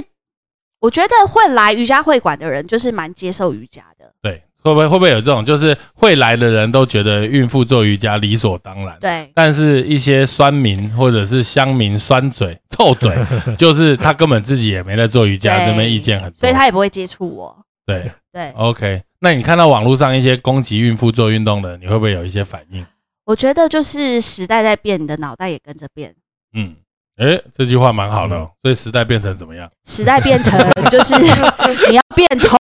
[0.80, 4.12] 我觉得会来瑜伽会馆的人，就是蛮接受瑜伽的。
[4.20, 4.42] 对，
[4.74, 13.16] 会不会会不会有这种，就是会来的人都觉得孕妇做瑜伽理所当然，对，但是一些酸民或者是乡民酸嘴 臭嘴，
[13.56, 17.56] 就是他根本自己也没在做瑜伽，这边意见很多，所以他也不会接触我。
[17.86, 19.02] 对对，OK。
[19.20, 22.84] 那你看到网络上一些攻击孕妇做运动的，你会不会有一些反应？
[23.24, 26.14] 我觉得就是时代在变，你的脑袋也跟着变。
[26.54, 26.76] 嗯，
[27.16, 28.50] 诶，这句话蛮好的、哦。
[28.62, 29.68] 所以时代变成怎么样？
[29.86, 30.58] 时代变成
[30.90, 31.14] 就是
[31.88, 32.55] 你要变通，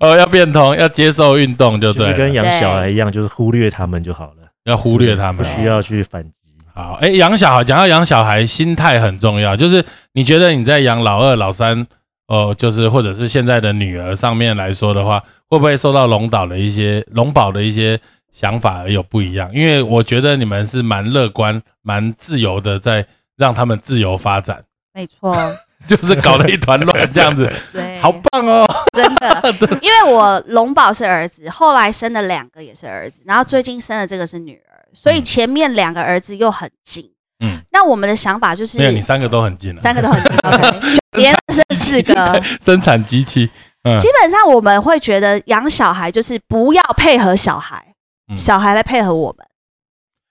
[0.00, 5.44] 哦，要变通，要接受运动就对了，就是跟养小孩一样，就是忽略他们就好了，要忽略他们不。
[5.44, 6.30] 需要去反击。
[6.74, 9.56] 好，哎，养小孩，讲到养小孩，心态很重要。
[9.56, 11.86] 就是你觉得你在养老二、老三，
[12.28, 18.00] 哦，就是或者是现在的女儿上面来说的话，会不会受到龙岛的一些龙宝的一些
[18.32, 19.50] 想法而有不一样？
[19.52, 23.04] 因为我觉得你们是蛮乐观、蛮自由的，在
[23.36, 24.62] 让他们自由发展，
[24.94, 25.36] 没错，
[25.86, 28.66] 就是搞得一团乱这样子， 对，好棒哦！
[28.92, 37.10] 真的， 因为我龙宝是儿子，后来生了两个也是儿子，然后最近生的这个是女儿，所以嗯前面两个儿子又很近。
[37.42, 42.42] 嗯，那我们的想法就是没有，你三个都很近了，三个都很近连 生四个。
[42.64, 43.50] 生产机器，
[43.84, 47.94] 嗯基本上我们会觉得养小孩就是不要配合小孩，
[48.30, 49.46] 嗯小孩来配合我们。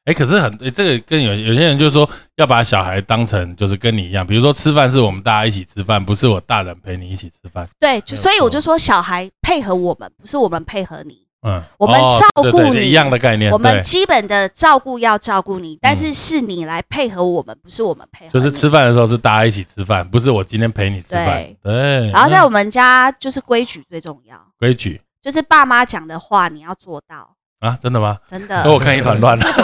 [0.09, 7.67] 哎、可是很、诶这个跟有有些人就是说要把小孩当成就是跟你一样，比如说吃饭是我们大家一起吃饭，不是我大人陪你一起吃饭。
[7.79, 11.27] 对，就所以我就说小孩配合我们，不是我们配合你。
[11.41, 12.89] 嗯，我们哦照顾你。
[12.89, 18.31] 一样的概念，我们，基本的照顾要照顾你，但是是你来配合我们，不是我们配合。
[18.33, 21.25] 就是吃饭的时候是大家一起吃饭，不是我今天陪你吃饭。
[21.63, 24.99] 对，那然后在我们家就是规矩最重要，规矩。
[25.21, 28.17] 就是爸妈讲的话你要做到，啊，真的吗？
[28.29, 29.61] 真的那，我看一团乱，是不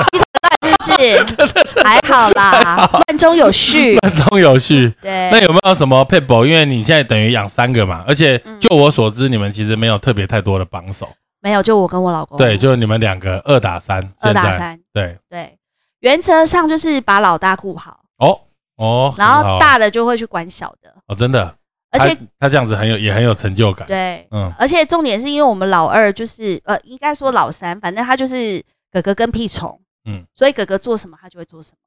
[0.82, 1.84] 是？
[1.84, 3.98] 还好啦， 乱中有序。
[3.98, 4.94] 乱中有序。
[5.02, 11.08] 对，那有没有什么 p e b l 因为你现在等于养三个嘛，而且嗯就我所知，你们其实没有特别太多的帮手。
[11.42, 11.62] 没有？
[11.62, 14.52] 就我跟我老公，对，就你们两个二打三，二打。
[14.52, 14.80] 三。
[14.92, 15.58] 对，对，
[16.00, 18.40] 原则上就是把老大顾好，哦
[18.78, 21.56] 哦，然后大的就会去管小的，哦，真的，
[21.98, 23.88] 而且他他这样子很有也很有成就感。
[23.88, 31.78] 对，嗯，而且重点是因为我们老二就是呃，应该说老三，反正他就是哥哥跟屁虫，嗯嗯，所以哥哥做什么他就会做什么。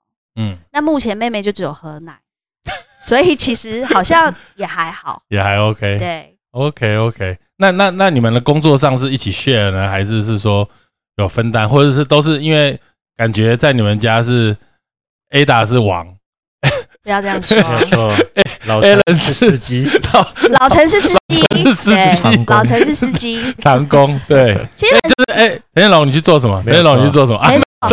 [0.41, 2.21] 嗯，那目前妹妹就只有喝奶，
[3.01, 5.23] 所以其实好像也还好。
[5.29, 5.97] 也还 OK。
[5.99, 10.69] 对，OK OK，那那那你们的工作上是一起 share 呢，还是是说
[11.17, 12.79] 有分担，或者是都是因为
[13.17, 14.57] 感觉在你们家是
[15.31, 16.17] Ada 是王，
[17.09, 17.57] 不要这样说。
[17.57, 18.15] 没错，
[18.67, 19.89] 老陈是司机，
[20.61, 23.55] 老陈是司机，是司机对，老陈是司机。
[23.59, 26.63] 长工，对，其实就是哎，陈建龙你去做什么？
[26.65, 27.41] 陈没有建龙你去做什么？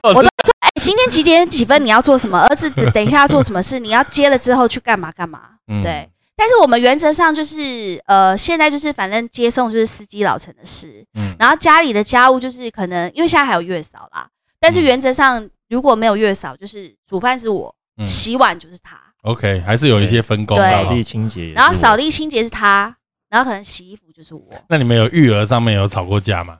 [0.04, 2.40] 我都说，哎，今天几点几分你要做什么？
[2.40, 3.80] 儿子等一下要做什么事？
[3.80, 5.42] 你要接了之后去干嘛干嘛？
[5.68, 6.10] 嗯对。
[6.38, 14.28] 但是我们原则上就是，呃，现在就是反正接送就是司机老陈的事，嗯然后家里的家务就是可能因为现在还有月嫂啦，
[14.60, 20.56] 但是嗯原则上如果没有月嫂，就是煮饭是我，嗯洗碗就是他，OK，还是有一些分工。
[20.58, 22.96] 扫地清洁然后扫地清洁是他，
[23.30, 26.60] 然后可能洗衣服就是我，那你们有育儿上面有吵过架吗？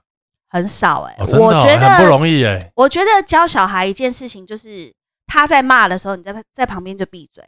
[0.50, 2.72] 很少哎、哦，真的哦我觉很不，容易哎。
[2.76, 4.94] 我觉得教小孩一件事情就是
[5.28, 7.44] 他在骂的时候，你在在旁边就闭嘴，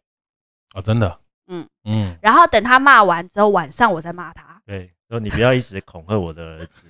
[0.75, 1.67] 哦，真的，嗯。
[1.85, 4.61] 嗯，然后等他骂完之后，晚上我再骂他。
[4.65, 6.83] 对，说你不要一直恐吓我的儿子，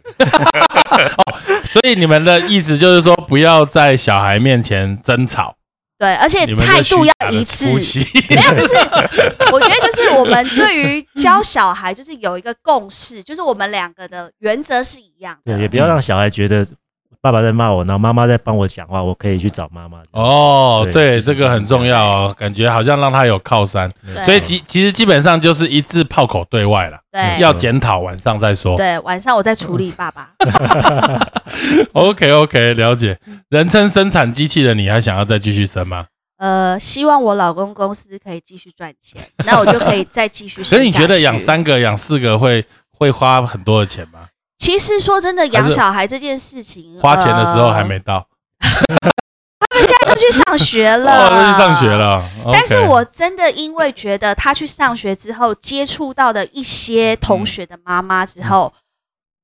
[1.70, 5.56] 所以你们的意思就是说，不要在小孩面前争吵，
[6.00, 8.74] 对，而且态度要一致没有，就是
[9.52, 15.56] 我觉得就是我们对于教小孩就是有一个共识，就是我们两个的原则是一样的。
[15.56, 16.68] 对，也不要让小孩觉得
[17.28, 19.98] 爸爸在骂我，然后妈妈在帮我讲话，我可以去找妈妈。
[20.12, 23.92] 哦，对对，其实这个很重要哦，感觉好像让他有靠山，
[24.24, 28.78] 所以其其实基本上就是一致炮口对外了，对要检讨晚上再说。
[28.78, 30.30] 对，晚上我再处理爸爸。
[31.92, 33.20] OK OK，了解。
[33.50, 36.06] 人称生产机器的你，还想要再继续生吗？
[36.38, 40.86] 呃，希望我老公公司可以继续赚钱，那我就可以再继续 可生所以。
[40.86, 44.28] 你觉得养三个、养四个会会花很多的钱吗？
[44.58, 48.28] 其实说真的，养小孩这件事情，花钱的时候呃还没到，
[48.60, 51.90] 他们现在都去上学了， 哦，都去上学。
[51.90, 52.24] 了。
[52.52, 58.74] 但是我真的因为觉得他去上学之后，接触到的一些同学的妈妈之后，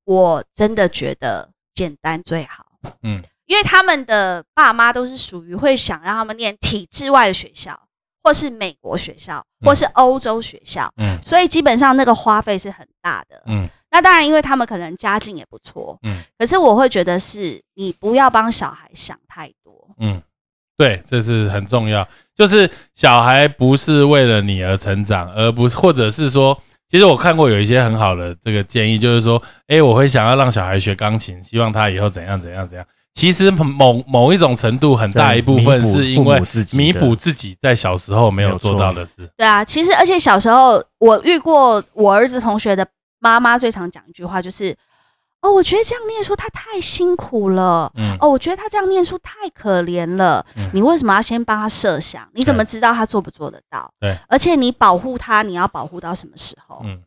[0.04, 2.64] 我真的觉得简单最好。
[3.02, 7.78] 嗯因为他们的爸妈都是属于会想让他们念体制外的学校，
[8.22, 13.42] 或是美国学校，嗯或是欧洲学校，嗯所以基本上那个花费是很大的。
[13.46, 19.72] 嗯那当然，因为他们可能家境也不错，嗯可是我会觉得是你不要帮小孩想太多。
[20.00, 20.20] 嗯，
[20.76, 22.04] 对，这是很重要。
[22.34, 32.84] 就是小孩不是为了你而成长，而不是，或者是说，其实我看过有一些很好的这个建议，就是说，哎，我会想要让小孩学钢琴，希望他以后怎样怎样怎样。
[33.14, 39.30] 其实某某一种程度，很大一部分是因为弥补自己在小时候没有做到的事。
[39.36, 42.84] 对啊，其实而且小时候我遇过我儿子同学的
[43.24, 44.76] 妈妈最常讲一句话就是
[45.40, 50.44] ：“哦，我觉得这样念书他太辛苦了。”嗯哦，我觉得他这样念书太可怜了。
[50.56, 52.28] 嗯你为什么要先帮他设想？
[52.34, 53.90] 你怎么知道他做不做得到？
[53.98, 56.82] 对，而且你保护他，你要保护到什么时候？
[56.84, 57.02] 嗯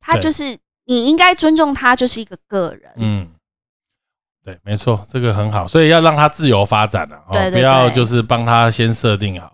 [0.00, 2.90] 他就是你应该尊重他，就是一个个人。
[2.96, 3.30] 嗯，
[4.42, 9.52] 对，没错，这个很好，所以要让他自由发展啊，哦，对对不要对就是帮他先设定好。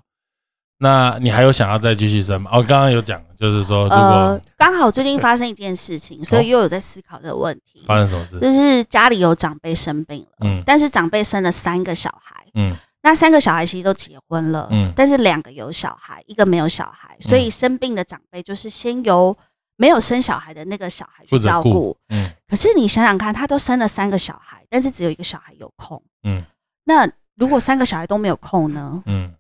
[0.79, 2.51] 那你还有想要再继续生吗？
[2.53, 7.85] 哦，刚刚有讲，就是说如果呃，刚好最近发生一件事情，所以又有在思考这个问题。
[7.87, 10.63] 发生什么事，就是家里有长辈生病了，嗯。
[10.67, 12.77] 但是长辈生了三个小孩，嗯。
[13.03, 14.93] 那三个小孩其实都结婚了，嗯。
[14.95, 19.35] 但是两个有小孩，一个没有小孩，所以生病的长辈就是先由
[19.77, 21.97] 没有生小孩的那个小孩去照顾。
[22.11, 22.29] 嗯。
[22.49, 26.03] 可是你想想看，他都生了三个小孩，但是只有一个小孩有空。
[26.25, 26.45] 嗯。
[26.85, 29.03] 那如果三个小孩都没有空呢？
[29.07, 29.33] 嗯，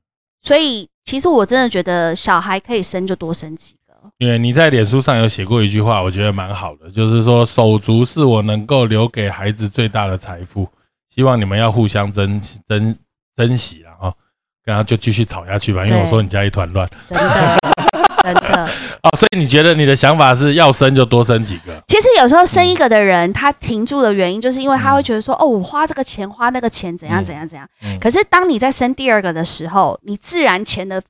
[0.47, 3.94] 所以其实我真的觉得小孩可以生就多生几个。
[4.18, 10.68] 因为你在脸书上有写过一句话，我觉得蛮好的，就是说手足是我能够留给孩子最大的财富，
[11.12, 12.97] 希望你们要互相珍珍
[13.34, 14.14] 珍惜然后
[14.62, 17.61] 然后就继续吵下去吧，因为我对说你家一团乱真的，
[18.22, 18.70] 真的。
[19.07, 21.80] 哦，所以你觉得你的想法是要生就多生几个？
[21.86, 27.24] 其实有时候生一个的人，他停住的原因，就是因为他会觉得说，哦，我花这个钱，花那个钱，怎样嗯。
[27.24, 27.68] 怎样怎样。
[27.84, 27.98] 嗯。
[28.00, 31.00] 可是当你在生第二个的时候，你自然钱的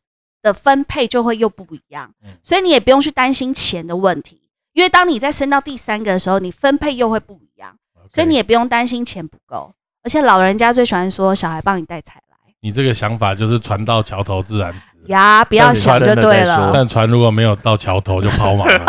[0.42, 2.12] 的分配就会又不一样。
[2.22, 4.40] 嗯，所以你也不用去担心钱的问题，
[4.74, 7.76] 因为当你在生到第三个的时候，你分配又会不一样，
[8.12, 9.72] 所以你也不用担心钱不够。
[10.02, 12.25] 而且老人家最喜欢说，小孩帮你带财来
[12.66, 15.12] 你这个想法就是船到桥头自然直。
[15.12, 18.84] 呀，不要想就对了，但船如果没有到桥头就抛锚了。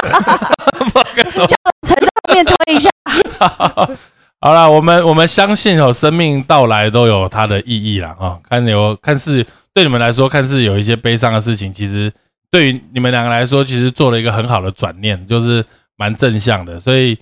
[0.79, 1.47] 不知道该怎么
[1.83, 2.89] 从这后面推一下。
[4.41, 12.11] 好了，我们我们相信哦，生命到来都有它的意义啦啊、看有看似对你们来说，看似有一些悲伤的事情，其实
[12.49, 15.63] 对于你们两个来说，其实做了一个很好的转念，就是
[15.97, 16.79] 蛮正向的。
[16.79, 17.15] 所以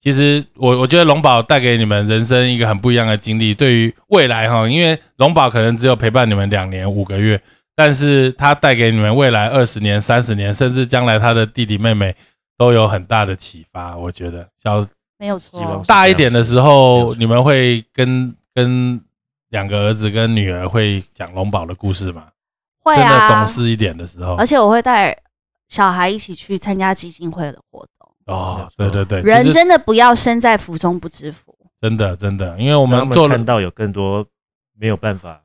[0.00, 3.54] 其实我我觉得龙宝带给你们人生一个很不一样的经历。
[3.54, 7.40] 对于未来哈，因为龙宝可能只有陪伴你们两年五个月，
[7.76, 12.16] 但是他带给你们未来二十年、三十年，甚至将来他的弟弟妹妹
[12.56, 13.94] 都有很大的启发。
[13.96, 14.86] 我觉得小
[15.18, 18.98] 没有错，大一点的时候，你们会跟跟
[19.50, 22.28] 两个儿子跟女儿会讲龙宝的故事吗？
[22.82, 25.14] 会真的啊懂，事一点的时候而且我会带
[25.68, 27.99] 小孩一起去参加基金会的活动。
[28.30, 31.54] 哦，对对对，人真的不要身在福中不知福。
[31.80, 34.26] 真的真的，因为我我们做了看，到有更多
[34.78, 35.40] 没有办法，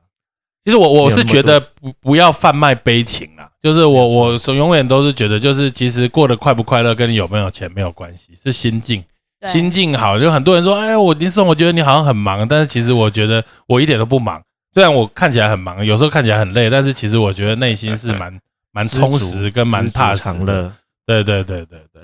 [0.64, 9.02] 其实我我是觉得不不要贩卖悲情啦，就是我我是永远都是觉得，就是其实过得快不快乐跟你有没有钱没有关系，是心境。
[9.44, 14.42] 心境好，就很多人说，哎，我林松，我觉得你好像很忙，但是其实我觉得我一点都不忙。
[14.74, 18.40] 虽然我看起来很忙，有时候看起来很累，但是其实我觉得内心是蛮
[18.72, 20.32] 蛮充实跟蛮踏实的。
[20.34, 20.72] 长乐。
[21.06, 22.02] 对对对对对。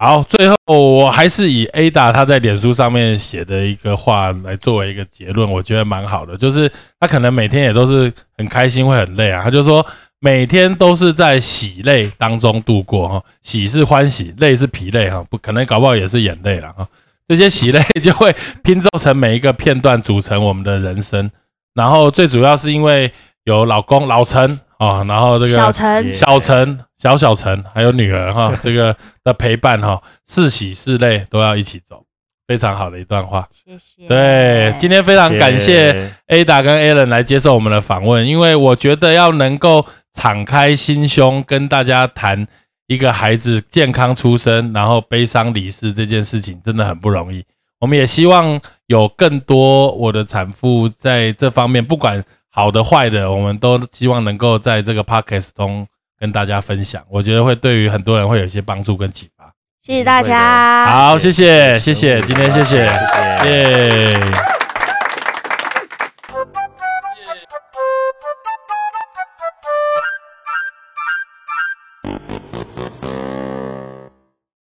[0.00, 6.70] 好，最后我还是以 Ada 他在脸书上面写的一个话来作为一个结论，我觉得蛮好的，就是
[7.00, 9.42] 他可能每天也都是很开心，会很累啊。
[9.42, 9.84] 他就说
[10.20, 16.86] 每天都是在喜泪当中度过哈，喜是欢喜，泪是疲累哈，不可能搞不好也是眼泪了哈。
[17.26, 18.32] 这些喜泪就会
[18.62, 21.28] 拼凑成每一个片段，组成我们的人生。
[21.74, 23.12] 然后最主要是因为
[23.44, 28.94] 有老公老陈啊，然后这个小陈，小陈、小小陈还有女儿哈， 这个
[29.24, 32.04] 的陪伴哈，是喜是泪都要一起走，
[32.46, 33.48] 非常好的一段话。
[33.52, 34.08] 谢谢。
[34.08, 42.46] 对，今天非常感谢 Ada 跟 Alan 来接受我们的访问，因为我觉得要能够敞开心胸跟大家谈
[42.88, 47.44] 一个孩子健康出生，然后悲伤离世这件事情，真的很不容易。
[47.80, 55.86] 我们也希望有更多我的产妇在这方面，不管好的坏的，我们都希望能够在这个 podcast 中
[56.18, 57.02] 跟大家分享。
[57.08, 59.52] 我觉得会对于很多人会有一些帮助跟启发。
[59.82, 60.86] 谢谢大家。
[60.86, 63.50] 好，谢谢，谢谢，今天谢谢，谢谢。
[63.50, 64.57] 耶。